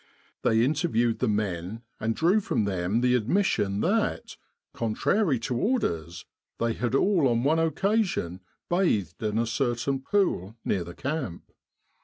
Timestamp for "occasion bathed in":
7.59-9.37